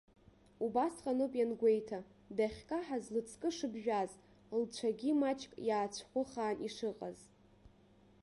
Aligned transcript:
Убасҟаноуп 0.65 1.33
иангәеиҭа, 1.37 1.99
дахькаҳаз 2.37 3.05
лыҵкы 3.13 3.49
шыԥжәаз, 3.57 4.11
лцәагьы 4.59 5.11
маҷк 5.19 5.51
иаацәӷәыхаан 5.69 6.55
ишыҟаз. 6.67 7.19